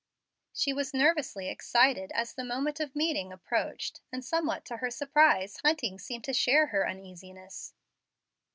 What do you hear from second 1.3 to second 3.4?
excited as the moment of meeting